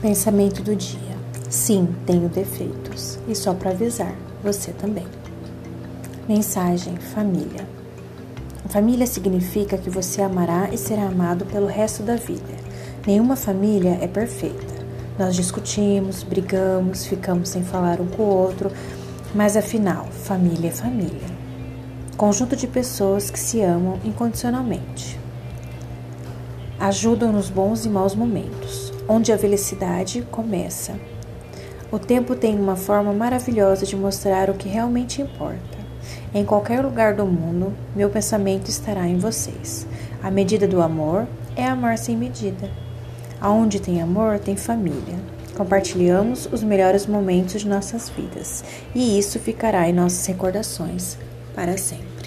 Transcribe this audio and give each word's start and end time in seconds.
Pensamento 0.00 0.62
do 0.62 0.76
dia. 0.76 1.18
Sim, 1.50 1.88
tenho 2.06 2.28
defeitos. 2.28 3.18
E 3.26 3.34
só 3.34 3.52
para 3.52 3.70
avisar, 3.70 4.14
você 4.44 4.70
também. 4.70 5.08
Mensagem: 6.28 6.96
Família. 6.96 7.66
Família 8.68 9.08
significa 9.08 9.76
que 9.76 9.90
você 9.90 10.22
amará 10.22 10.68
e 10.72 10.78
será 10.78 11.02
amado 11.02 11.44
pelo 11.46 11.66
resto 11.66 12.04
da 12.04 12.14
vida. 12.14 12.54
Nenhuma 13.04 13.34
família 13.34 13.98
é 14.00 14.06
perfeita. 14.06 14.72
Nós 15.18 15.34
discutimos, 15.34 16.22
brigamos, 16.22 17.04
ficamos 17.04 17.48
sem 17.48 17.64
falar 17.64 18.00
um 18.00 18.06
com 18.06 18.22
o 18.22 18.36
outro, 18.36 18.70
mas 19.34 19.56
afinal, 19.56 20.06
família 20.06 20.68
é 20.68 20.72
família. 20.72 21.38
Conjunto 22.16 22.54
de 22.54 22.68
pessoas 22.68 23.30
que 23.30 23.38
se 23.40 23.60
amam 23.62 23.98
incondicionalmente. 24.04 25.18
Ajudam 26.78 27.32
nos 27.32 27.50
bons 27.50 27.84
e 27.84 27.88
maus 27.88 28.14
momentos, 28.14 28.92
onde 29.08 29.32
a 29.32 29.38
felicidade 29.38 30.22
começa. 30.30 30.94
O 31.90 31.98
tempo 31.98 32.36
tem 32.36 32.54
uma 32.54 32.76
forma 32.76 33.12
maravilhosa 33.12 33.86
de 33.86 33.96
mostrar 33.96 34.50
o 34.50 34.54
que 34.54 34.68
realmente 34.68 35.22
importa. 35.22 35.78
Em 36.34 36.44
qualquer 36.44 36.82
lugar 36.82 37.14
do 37.14 37.24
mundo, 37.24 37.72
meu 37.96 38.10
pensamento 38.10 38.68
estará 38.68 39.06
em 39.06 39.16
vocês. 39.16 39.86
A 40.22 40.30
medida 40.30 40.68
do 40.68 40.82
amor 40.82 41.26
é 41.56 41.64
amar 41.64 41.96
sem 41.96 42.16
medida. 42.16 42.70
Aonde 43.40 43.80
tem 43.80 44.02
amor, 44.02 44.38
tem 44.38 44.56
família. 44.56 45.16
Compartilhamos 45.56 46.46
os 46.52 46.62
melhores 46.62 47.06
momentos 47.06 47.62
de 47.62 47.68
nossas 47.68 48.08
vidas 48.10 48.62
e 48.94 49.18
isso 49.18 49.38
ficará 49.38 49.88
em 49.88 49.92
nossas 49.92 50.26
recordações 50.26 51.16
para 51.54 51.76
sempre. 51.78 52.17